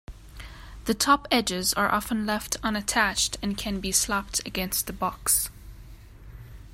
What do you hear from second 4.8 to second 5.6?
the box.